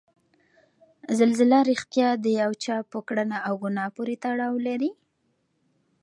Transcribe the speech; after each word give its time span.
زلزله 1.19 1.59
ریښتیا 1.69 2.09
د 2.23 2.25
یو 2.41 2.51
چا 2.63 2.77
په 2.91 2.99
کړنه 3.07 3.37
او 3.47 3.53
ګناه 3.63 3.89
پورې 3.95 4.15
تړاو 4.23 4.55
لري؟ 4.67 4.91